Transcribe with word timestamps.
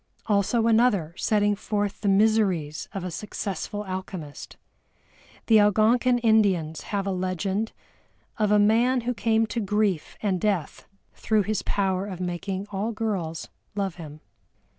Also 0.25 0.65
another 0.65 1.13
setting 1.15 1.55
forth 1.55 2.01
the 2.01 2.07
miseries 2.09 2.89
of 2.91 3.03
a 3.03 3.11
successful 3.11 3.83
alchemist. 3.85 4.57
The 5.45 5.57
Algonkin 5.59 6.17
Indians 6.23 6.81
have 6.89 7.05
a 7.05 7.11
legend 7.11 7.71
of 8.39 8.49
a 8.51 8.57
man 8.57 9.01
who 9.01 9.13
came 9.13 9.45
to 9.45 9.59
grief 9.59 10.17
and 10.23 10.41
death 10.41 10.87
through 11.13 11.43
his 11.43 11.61
power 11.61 12.07
of 12.07 12.19
making 12.19 12.65
all 12.71 12.91
girls 12.91 13.49
love 13.75 13.97
him. 13.97 14.21